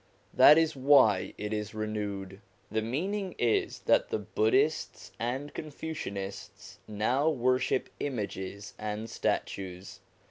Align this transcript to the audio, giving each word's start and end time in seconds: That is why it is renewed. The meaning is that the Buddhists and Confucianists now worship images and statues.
That 0.33 0.57
is 0.57 0.75
why 0.75 1.35
it 1.37 1.53
is 1.53 1.75
renewed. 1.75 2.41
The 2.71 2.81
meaning 2.81 3.35
is 3.37 3.81
that 3.81 4.09
the 4.09 4.17
Buddhists 4.17 5.11
and 5.19 5.53
Confucianists 5.53 6.79
now 6.87 7.29
worship 7.29 7.87
images 7.99 8.73
and 8.79 9.07
statues. 9.07 9.99